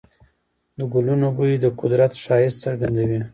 [0.77, 3.19] د ګلونو بوی د قدرت ښایست څرګندوي.